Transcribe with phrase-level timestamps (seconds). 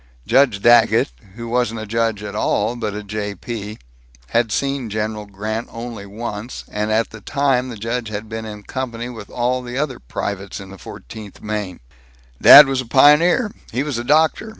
[0.25, 3.35] Judge Daggett, who wasn't a judge at all, but a J.
[3.35, 3.77] P.,
[4.29, 8.63] had seen General Grant only once, and at the time the judge had been in
[8.63, 11.81] company with all the other privates in the Fourteenth Maine.
[12.41, 13.51] "Dad was a pioneer.
[13.71, 14.49] He was a doctor.